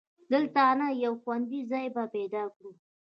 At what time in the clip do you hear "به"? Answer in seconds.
1.95-2.03